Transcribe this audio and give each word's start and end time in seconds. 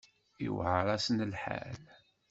Iwεer-asen 0.45 1.19
lḥal. 1.31 1.79